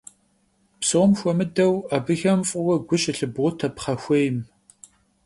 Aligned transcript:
Psom 0.79 1.11
xuemıdeu 1.19 1.73
abıxem 1.95 2.41
f'ıue 2.49 2.75
gu 2.87 2.95
şılhıbote 3.01 3.67
pxhexuêym. 3.75 4.37